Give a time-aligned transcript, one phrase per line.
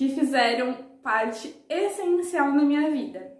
[0.00, 0.72] que fizeram
[1.02, 3.36] parte essencial na minha vida.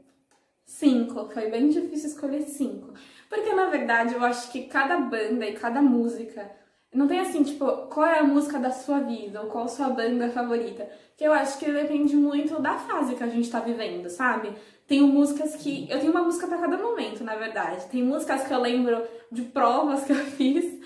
[0.67, 2.93] Cinco, foi bem difícil escolher cinco.
[3.31, 6.51] Porque na verdade eu acho que cada banda e cada música
[6.93, 9.89] não tem assim, tipo, qual é a música da sua vida ou qual a sua
[9.89, 10.87] banda favorita.
[11.17, 14.53] Que eu acho que depende muito da fase que a gente tá vivendo, sabe?
[14.87, 15.91] Tenho músicas que.
[15.91, 17.87] Eu tenho uma música para cada momento, na verdade.
[17.87, 20.79] Tem músicas que eu lembro de provas que eu fiz.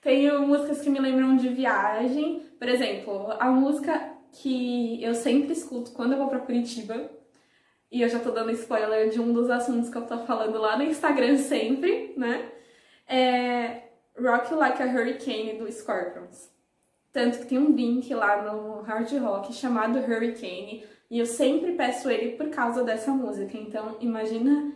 [0.00, 2.44] Tenho músicas que me lembram de viagem.
[2.58, 7.10] Por exemplo, a música que eu sempre escuto quando eu vou pra Curitiba.
[7.90, 10.76] E eu já tô dando spoiler de um dos assuntos que eu tô falando lá
[10.76, 12.52] no Instagram sempre, né?
[13.06, 13.82] É
[14.20, 16.50] Rock Like a Hurricane do Scorpions.
[17.12, 20.84] Tanto que tem um link lá no Hard Rock chamado Hurricane.
[21.10, 23.56] E eu sempre peço ele por causa dessa música.
[23.56, 24.72] Então, imagina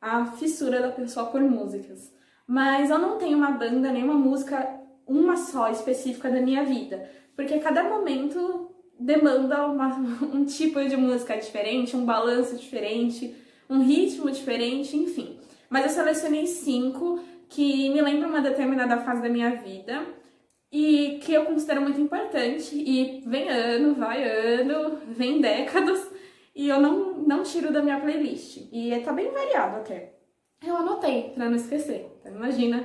[0.00, 2.14] a fissura da pessoa por músicas.
[2.46, 7.10] Mas eu não tenho uma banda, nem uma música, uma só específica da minha vida.
[7.34, 9.96] Porque cada momento demanda uma,
[10.32, 13.34] um tipo de música diferente, um balanço diferente,
[13.68, 15.38] um ritmo diferente, enfim.
[15.68, 20.06] Mas eu selecionei cinco que me lembram uma determinada fase da minha vida
[20.70, 22.74] e que eu considero muito importante.
[22.74, 26.10] E vem ano, vai ano, vem décadas
[26.54, 28.68] e eu não, não tiro da minha playlist.
[28.72, 30.14] E tá bem variado até.
[30.64, 32.10] Eu anotei pra não esquecer.
[32.20, 32.84] Então imagina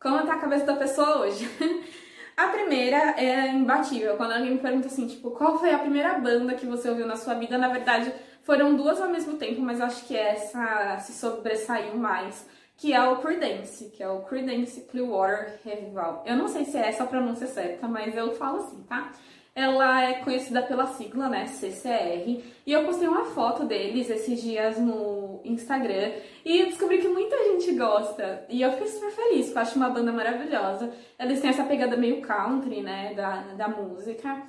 [0.00, 1.48] como tá a cabeça da pessoa hoje.
[2.36, 4.16] A primeira é imbatível.
[4.16, 7.16] Quando alguém me pergunta assim, tipo, qual foi a primeira banda que você ouviu na
[7.16, 7.56] sua vida?
[7.56, 12.46] Na verdade, foram duas ao mesmo tempo, mas acho que essa se sobressaiu mais,
[12.76, 16.24] que é o Creedence, que é o Creedence Clearwater Revival.
[16.26, 19.12] Eu não sei se é essa a pronúncia certa, mas eu falo assim, tá?
[19.54, 24.80] Ela é conhecida pela sigla, né, CCR, e eu postei uma foto deles esses dias
[24.80, 26.10] no Instagram
[26.44, 28.44] e descobri que muita gente gosta.
[28.48, 30.90] E eu fiquei super feliz, porque eu acho uma banda maravilhosa.
[31.20, 34.42] Eles têm essa pegada meio country, né, da, da música.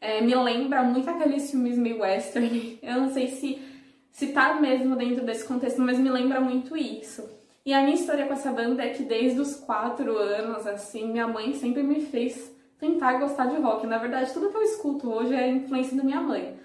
[0.00, 2.78] É, me lembra muito aqueles filmes meio western.
[2.82, 3.60] Eu não sei se,
[4.12, 7.28] se tá mesmo dentro desse contexto, mas me lembra muito isso.
[7.66, 11.26] E a minha história com essa banda é que desde os quatro anos, assim, minha
[11.26, 12.52] mãe sempre me fez
[12.82, 13.86] tentar gostar de rock.
[13.86, 16.58] Na verdade, tudo que eu escuto hoje é influência da minha mãe.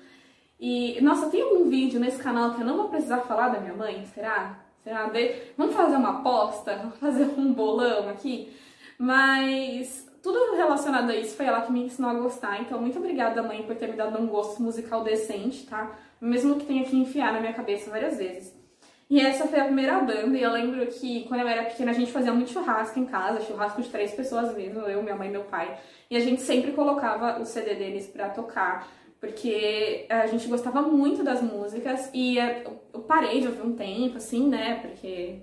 [0.59, 3.75] E, nossa, tem algum vídeo nesse canal que eu não vou precisar falar da minha
[3.75, 4.03] mãe?
[4.15, 4.57] Será?
[4.83, 5.05] Será?
[5.09, 5.35] De...
[5.55, 6.75] Vamos fazer uma aposta?
[6.75, 8.51] Vamos fazer um bolão aqui?
[8.97, 12.59] Mas tudo relacionado a isso foi ela que me ensinou a gostar.
[12.61, 15.91] Então, muito obrigada, mãe, por ter me dado um gosto musical decente, tá?
[16.19, 18.56] Mesmo que tenha que enfiar na minha cabeça várias vezes.
[19.09, 21.93] E essa foi a primeira banda, e eu lembro que quando eu era pequena a
[21.93, 25.31] gente fazia muito churrasco em casa, churrasco de três pessoas mesmo, eu, minha mãe e
[25.31, 25.77] meu pai.
[26.09, 28.85] E a gente sempre colocava o CD deles pra tocar,
[29.19, 32.37] porque a gente gostava muito das músicas, e
[32.93, 35.39] eu parei de ouvir um tempo, assim, né, porque,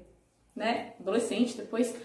[0.54, 1.96] né, adolescente depois.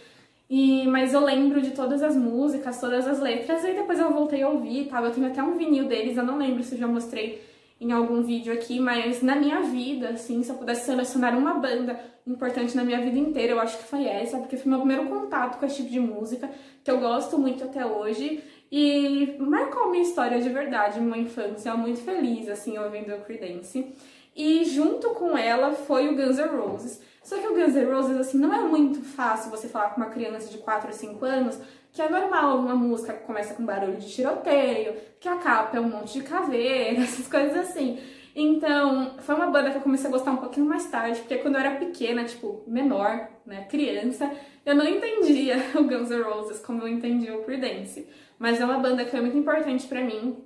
[0.49, 4.41] E, mas eu lembro de todas as músicas, todas as letras, e depois eu voltei
[4.41, 5.01] a ouvir, tá?
[5.01, 7.39] Eu tenho até um vinil deles, eu não lembro se eu já mostrei
[7.79, 11.99] em algum vídeo aqui, mas na minha vida, assim, se eu pudesse selecionar uma banda
[12.27, 15.57] importante na minha vida inteira, eu acho que foi essa, porque foi meu primeiro contato
[15.57, 16.49] com esse tipo de música,
[16.83, 22.01] que eu gosto muito até hoje, e marcou minha história de verdade, uma infância muito
[22.01, 23.93] feliz, assim, ouvindo o Creedence.
[24.35, 27.01] E junto com ela foi o Guns N' Roses.
[27.23, 30.09] Só que o Guns N' Roses, assim, não é muito fácil você falar com uma
[30.09, 31.59] criança de 4 ou 5 anos,
[31.91, 35.79] que é normal uma música que começa com barulho de tiroteio, que a capa é
[35.79, 37.99] um monte de caveira, essas coisas assim.
[38.35, 41.55] Então, foi uma banda que eu comecei a gostar um pouquinho mais tarde, porque quando
[41.55, 44.31] eu era pequena, tipo, menor, né, criança,
[44.65, 48.07] eu não entendia o Guns N' Roses como eu entendia o Creedence.
[48.37, 50.37] Mas é uma banda que foi muito importante para mim,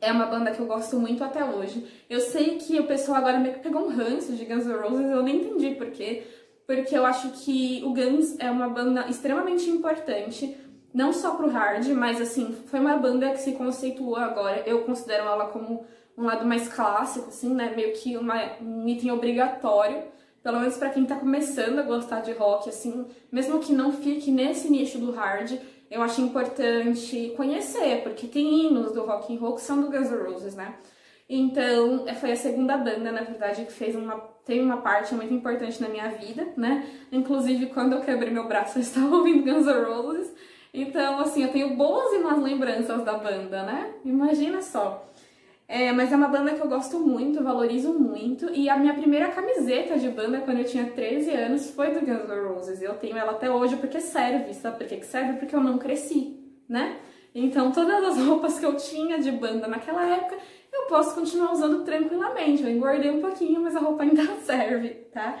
[0.00, 1.86] é uma banda que eu gosto muito até hoje.
[2.08, 5.10] Eu sei que o pessoal agora meio que pegou um ranço de Guns N' Roses,
[5.10, 6.22] eu nem entendi por quê.
[6.66, 10.56] Porque eu acho que o Guns é uma banda extremamente importante
[10.96, 15.24] não só pro hard, mas assim, foi uma banda que se conceituou agora, eu considero
[15.24, 15.84] ela como
[16.16, 20.04] um lado mais clássico, assim, né, meio que uma, um item obrigatório,
[20.42, 24.30] pelo menos para quem tá começando a gostar de rock, assim, mesmo que não fique
[24.30, 25.58] nesse nicho do hard,
[25.90, 30.10] eu acho importante conhecer, porque tem hinos do rock and roll que são do Guns
[30.10, 30.76] N' Roses, né?
[31.28, 35.82] Então, foi a segunda banda, na verdade, que fez uma tem uma parte muito importante
[35.82, 36.88] na minha vida, né?
[37.10, 40.32] Inclusive, quando eu quebrei meu braço, eu estava ouvindo Guns N' Roses.
[40.76, 43.94] Então, assim, eu tenho boas e más lembranças da banda, né?
[44.04, 45.10] Imagina só.
[45.66, 48.50] É, mas é uma banda que eu gosto muito, valorizo muito.
[48.52, 52.28] E a minha primeira camiseta de banda, quando eu tinha 13 anos, foi do Guns
[52.28, 52.82] N' Roses.
[52.82, 55.38] Eu tenho ela até hoje porque serve, sabe por que serve?
[55.38, 56.38] Porque eu não cresci,
[56.68, 56.98] né?
[57.34, 60.36] Então, todas as roupas que eu tinha de banda naquela época,
[60.70, 62.62] eu posso continuar usando tranquilamente.
[62.62, 65.38] Eu engordei um pouquinho, mas a roupa ainda serve, tá?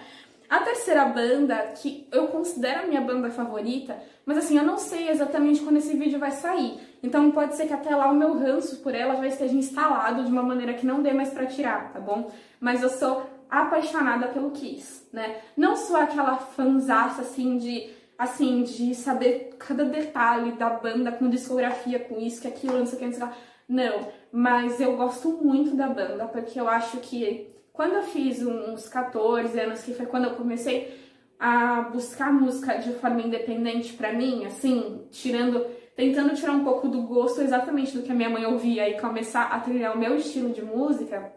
[0.48, 5.08] A terceira banda, que eu considero a minha banda favorita, mas assim, eu não sei
[5.08, 6.78] exatamente quando esse vídeo vai sair.
[7.02, 10.30] Então pode ser que até lá o meu ranço por ela já esteja instalado de
[10.30, 12.30] uma maneira que não dê mais pra tirar, tá bom?
[12.60, 15.36] Mas eu sou apaixonada pelo Kiss, né?
[15.56, 21.98] Não sou aquela fanzaça assim de assim, de saber cada detalhe da banda com discografia,
[21.98, 23.36] com isso, que aquilo, não sei o que, não sei o que.
[23.68, 28.88] Não, mas eu gosto muito da banda, porque eu acho que quando eu fiz uns
[28.88, 30.98] 14 anos, que foi quando eu comecei
[31.38, 37.02] a buscar música de forma independente para mim, assim, tirando, tentando tirar um pouco do
[37.02, 40.50] gosto exatamente do que a minha mãe ouvia e começar a trilhar o meu estilo
[40.54, 41.30] de música,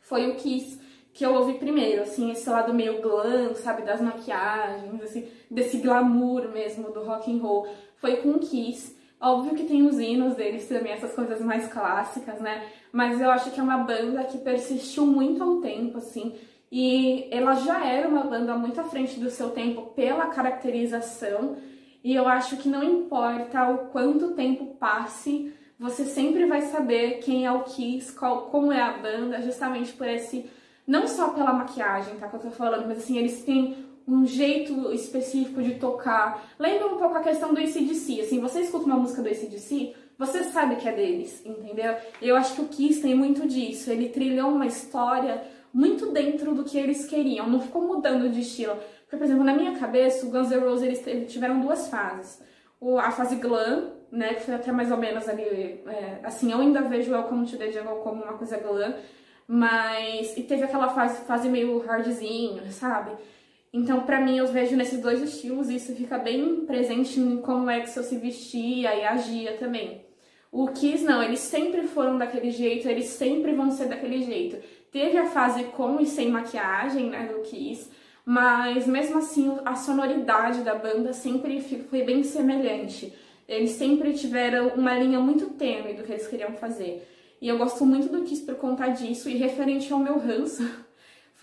[0.00, 0.82] foi o Kiss
[1.12, 6.48] que eu ouvi primeiro, assim, esse lado meio glam, sabe, das maquiagens, assim, desse glamour
[6.48, 8.96] mesmo do rock and roll, foi com Kiss.
[9.26, 12.62] Óbvio que tem os hinos deles também, essas coisas mais clássicas, né?
[12.92, 16.34] Mas eu acho que é uma banda que persistiu muito ao tempo, assim.
[16.70, 21.56] E ela já era uma banda muito à frente do seu tempo pela caracterização.
[22.02, 27.46] E eu acho que não importa o quanto tempo passe, você sempre vai saber quem
[27.46, 30.50] é o Kiss, qual, como é a banda, justamente por esse.
[30.86, 32.28] Não só pela maquiagem, tá?
[32.28, 33.74] Que eu tô falando, mas assim, eles têm
[34.06, 36.46] um jeito específico de tocar.
[36.58, 38.20] Lembra um pouco a questão do ACDC.
[38.20, 41.94] Assim, você escuta uma música do ACDC, você sabe que é deles, entendeu?
[42.20, 43.90] Eu acho que o Kiss tem muito disso.
[43.90, 45.42] Ele trilhou uma história
[45.72, 48.76] muito dentro do que eles queriam, não ficou mudando de estilo.
[49.02, 52.40] Porque, por exemplo, na minha cabeça, o Guns N' Roses eles tiveram duas fases.
[52.80, 56.60] O, a fase glam, né, que foi até mais ou menos ali, é, assim, eu
[56.60, 58.94] ainda vejo Welcome to the Jungle como uma coisa glam,
[59.48, 63.12] mas, e teve aquela fase, fase meio hardzinho, sabe?
[63.76, 67.80] Então, para mim, eu vejo nesses dois estilos isso fica bem presente em como é
[67.80, 70.04] que se vestia e agia também.
[70.52, 74.64] O Kiss, não, eles sempre foram daquele jeito, eles sempre vão ser daquele jeito.
[74.92, 77.90] Teve a fase com e sem maquiagem, né, do Kiss,
[78.24, 83.12] mas mesmo assim a sonoridade da banda sempre foi bem semelhante.
[83.48, 87.08] Eles sempre tiveram uma linha muito tênue do que eles queriam fazer.
[87.40, 90.62] E eu gosto muito do Kiss por conta disso, e referente ao meu ranço,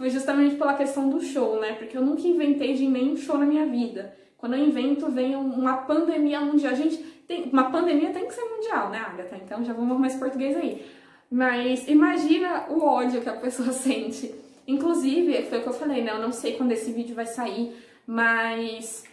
[0.01, 1.73] foi justamente pela questão do show, né?
[1.73, 4.17] Porque eu nunca inventei de nenhum show na minha vida.
[4.35, 6.75] Quando eu invento, vem uma pandemia mundial.
[6.75, 9.35] Gente, tem, uma pandemia tem que ser mundial, né, Agatha?
[9.35, 10.83] Então já vamos mais português aí.
[11.29, 14.33] Mas imagina o ódio que a pessoa sente.
[14.67, 16.13] Inclusive, foi o que eu falei, né?
[16.13, 17.71] Eu não sei quando esse vídeo vai sair,
[18.07, 19.03] mas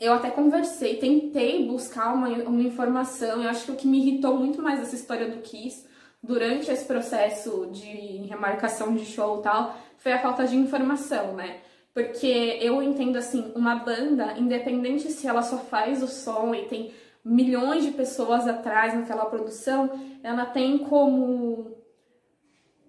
[0.00, 3.44] eu até conversei, tentei buscar uma, uma informação.
[3.44, 5.86] Eu acho que o que me irritou muito mais dessa história do Kiss
[6.22, 11.60] durante esse processo de remarcação de show e tal foi a falta de informação, né?
[11.94, 16.92] Porque eu entendo assim, uma banda, independente se ela só faz o som e tem
[17.24, 19.90] milhões de pessoas atrás naquela produção,
[20.22, 21.74] ela tem como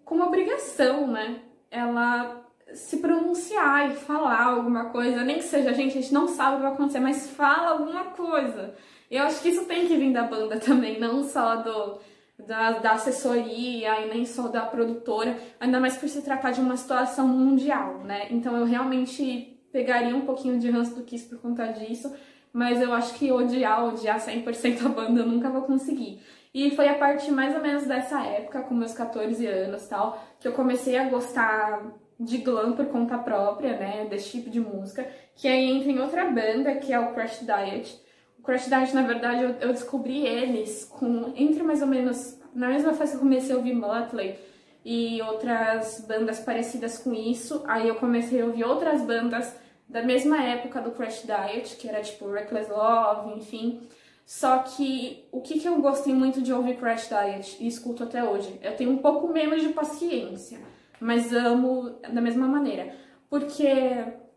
[0.03, 1.41] como obrigação, né?
[1.69, 6.53] Ela se pronunciar e falar alguma coisa, nem que seja, gente, a gente não sabe
[6.53, 8.75] o que vai acontecer, mas fala alguma coisa.
[9.09, 11.99] Eu acho que isso tem que vir da banda também, não só do
[12.45, 16.77] da, da assessoria e nem só da produtora, ainda mais por se tratar de uma
[16.77, 18.27] situação mundial, né?
[18.29, 22.13] Então eu realmente pegaria um pouquinho de ranço do Kiss por conta disso,
[22.53, 26.21] mas eu acho que odiar, odiar 100% a banda eu nunca vou conseguir.
[26.53, 30.47] E foi a partir mais ou menos dessa época, com meus 14 anos tal, que
[30.47, 35.47] eu comecei a gostar de glam por conta própria, né, desse tipo de música, que
[35.47, 37.99] aí entra em outra banda, que é o Crash Diet,
[38.47, 42.93] Crash Diet, na verdade, eu, eu, descobri eles com entre mais ou menos na mesma
[42.93, 44.39] fase que eu comecei a ouvir Motley
[44.85, 47.61] e outras bandas parecidas com isso.
[47.67, 49.53] Aí eu comecei a ouvir outras bandas
[49.85, 53.81] da mesma época do Crash Diet, que era tipo Reckless Love, enfim.
[54.25, 58.23] Só que o que, que eu gostei muito de ouvir Crash Diet e escuto até
[58.23, 58.57] hoje?
[58.63, 60.59] Eu tenho um pouco menos de paciência,
[61.01, 62.95] mas amo da mesma maneira.
[63.29, 63.67] Porque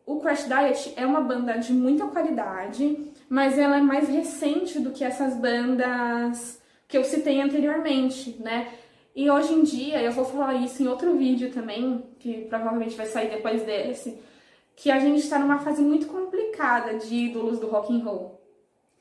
[0.05, 4.91] o Crash Diet é uma banda de muita qualidade, mas ela é mais recente do
[4.91, 8.73] que essas bandas que eu citei anteriormente, né?
[9.15, 13.07] E hoje em dia, eu vou falar isso em outro vídeo também, que provavelmente vai
[13.07, 14.19] sair depois desse,
[14.75, 18.41] que a gente está numa fase muito complicada de ídolos do rock and roll.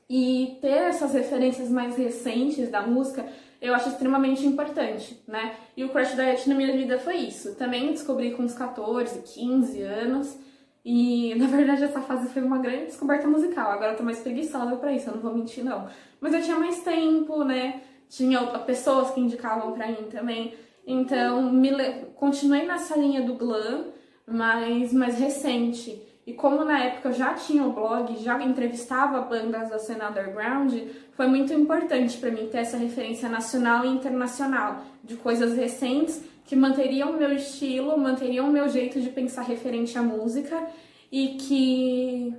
[0.08, 3.26] E ter essas referências mais recentes da música,
[3.60, 5.56] eu acho extremamente importante, né?
[5.76, 7.56] E o Crash Diet na minha vida foi isso.
[7.56, 10.38] Também descobri com uns 14, 15 anos.
[10.84, 13.70] E na verdade essa fase foi uma grande descoberta musical.
[13.70, 15.88] Agora eu tô mais preguiçosa pra isso, eu não vou mentir não.
[16.20, 17.82] Mas eu tinha mais tempo, né?
[18.08, 20.54] Tinha pessoas que indicavam pra mim também.
[20.86, 22.06] Então me le...
[22.16, 23.86] continuei nessa linha do glam,
[24.26, 26.02] mas mais recente.
[26.26, 30.72] E como na época eu já tinha o blog, já entrevistava bandas da cena underground,
[31.12, 36.56] foi muito importante para mim ter essa referência nacional e internacional de coisas recentes que
[36.56, 40.66] manteriam o meu estilo, manteriam o meu jeito de pensar referente à música
[41.10, 42.34] e que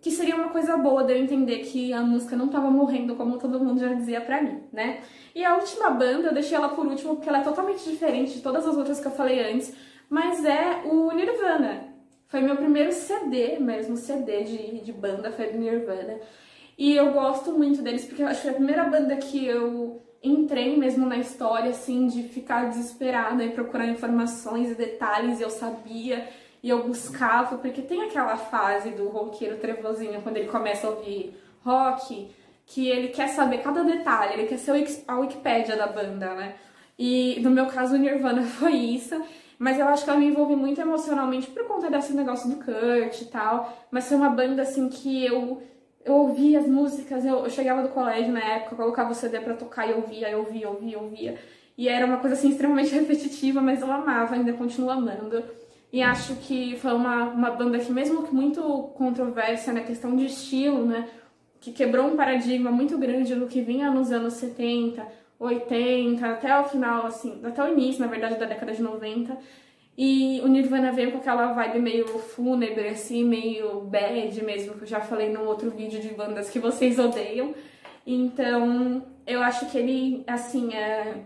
[0.00, 3.38] que seria uma coisa boa de eu entender que a música não tava morrendo como
[3.38, 5.02] todo mundo já dizia pra mim, né?
[5.34, 8.40] E a última banda, eu deixei ela por último porque ela é totalmente diferente de
[8.40, 9.74] todas as outras que eu falei antes,
[10.08, 11.88] mas é o Nirvana.
[12.28, 16.18] Foi meu primeiro CD, mesmo CD de, de banda, foi do Nirvana.
[16.78, 20.03] E eu gosto muito deles porque eu acho que é a primeira banda que eu
[20.24, 25.50] entrei mesmo na história, assim, de ficar desesperada e procurar informações e detalhes, e eu
[25.50, 26.26] sabia
[26.62, 31.36] e eu buscava, porque tem aquela fase do roqueiro trevozinho, quando ele começa a ouvir
[31.62, 32.30] rock,
[32.64, 34.72] que ele quer saber cada detalhe, ele quer ser
[35.06, 36.54] a Wikipédia da banda, né?
[36.98, 39.22] E no meu caso o Nirvana foi isso,
[39.58, 43.20] mas eu acho que ela me envolve muito emocionalmente por conta desse negócio do Kurt
[43.20, 45.62] e tal, mas foi uma banda assim que eu
[46.04, 49.54] eu ouvia as músicas, eu, eu chegava do colégio na época, colocava o CD pra
[49.54, 51.38] tocar e ouvia, eu ouvia, ouvia, ouvia.
[51.76, 55.42] E era uma coisa assim extremamente repetitiva, mas eu amava, ainda continuo amando.
[55.92, 58.60] E acho que foi uma, uma banda que, mesmo que muito
[58.96, 61.08] controversa na questão de estilo, né?
[61.60, 65.06] Que quebrou um paradigma muito grande do que vinha nos anos 70,
[65.38, 69.38] 80, até o final, assim, até o início, na verdade, da década de 90.
[69.96, 74.86] E o Nirvana veio com aquela vibe meio fúnebre, assim, meio bad mesmo, que eu
[74.86, 77.54] já falei no outro vídeo de bandas que vocês odeiam.
[78.06, 81.24] Então, eu acho que ele, assim, é...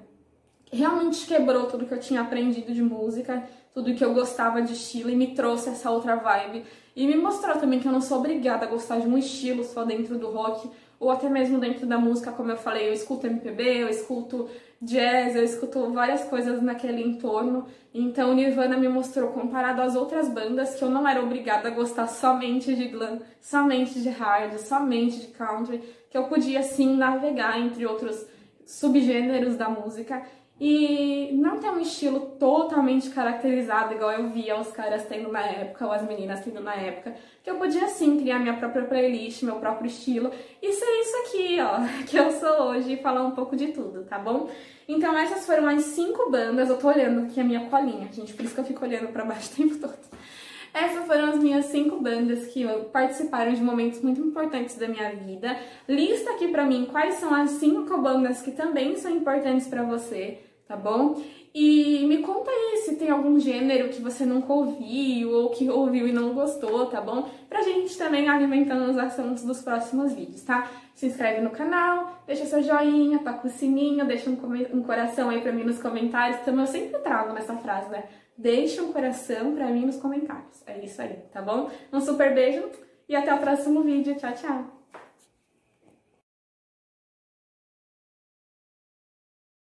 [0.70, 3.42] realmente quebrou tudo que eu tinha aprendido de música
[3.78, 6.64] tudo que eu gostava de estilo e me trouxe essa outra vibe.
[6.96, 9.84] E me mostrou também que eu não sou obrigada a gostar de um estilo só
[9.84, 10.68] dentro do rock,
[11.00, 14.49] ou até mesmo dentro da música, como eu falei, eu escuto MPB, eu escuto
[14.81, 17.67] jazz, eu escuto várias coisas naquele entorno.
[17.95, 22.07] Então Nirvana me mostrou, comparado às outras bandas, que eu não era obrigada a gostar
[22.09, 27.87] somente de glam, somente de hard, somente de country, que eu podia sim navegar entre
[27.87, 28.26] outros
[28.67, 30.23] subgêneros da música
[30.60, 35.86] e não tem um estilo totalmente caracterizado, igual eu via os caras tendo na época,
[35.86, 39.56] ou as meninas tendo na época, que eu podia sim criar minha própria playlist, meu
[39.56, 43.54] próprio estilo, e ser isso aqui, ó, que eu sou hoje, e falar um pouco
[43.54, 44.50] de tudo, tá bom?
[44.88, 48.44] Então essas foram as cinco bandas, eu tô olhando aqui a minha colinha, gente, por
[48.44, 49.96] isso que eu fico olhando pra baixo o tempo todo.
[50.74, 55.58] Essas foram as minhas cinco bandas que participaram de momentos muito importantes da minha vida.
[55.88, 60.38] Lista aqui pra mim quais são as cinco bandas que também são importantes para você
[60.68, 61.20] tá bom?
[61.54, 66.06] E me conta aí se tem algum gênero que você nunca ouviu ou que ouviu
[66.06, 67.28] e não gostou, tá bom?
[67.48, 70.70] Pra gente também alimentando os assuntos dos próximos vídeos, tá?
[70.94, 74.37] Se inscreve no canal, deixa seu joinha, toca o sininho, deixa um,
[74.75, 76.40] um coração aí pra mim nos comentários.
[76.40, 78.04] Também eu sempre trago nessa frase, né?
[78.37, 80.62] Deixa um coração pra mim nos comentários.
[80.66, 81.70] É isso aí, tá bom?
[81.92, 82.62] Um super beijo
[83.08, 84.14] e até o próximo vídeo.
[84.16, 84.77] Tchau, tchau!